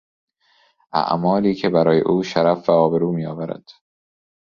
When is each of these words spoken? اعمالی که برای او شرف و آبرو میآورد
اعمالی 0.93 1.55
که 1.55 1.69
برای 1.69 2.01
او 2.01 2.23
شرف 2.23 2.69
و 2.69 2.71
آبرو 2.71 3.11
میآورد 3.11 3.69